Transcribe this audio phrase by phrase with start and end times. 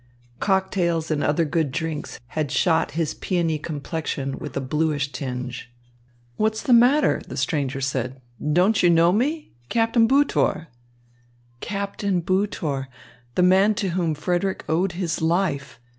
[0.39, 5.71] Cocktails and other good drinks had shot his peony complexion with a bluish tinge.
[6.37, 8.19] "What's the matter?" the stranger said.
[8.51, 10.69] "Don't you know me Captain Butor?"
[11.59, 12.87] Captain Butor,
[13.35, 15.79] the man to whom Frederick owed his life!